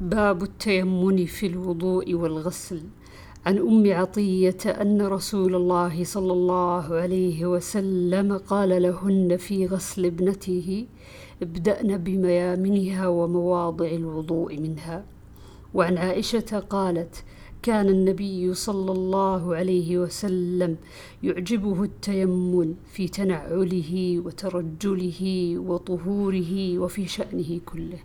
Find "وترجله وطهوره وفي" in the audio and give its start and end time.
24.26-27.06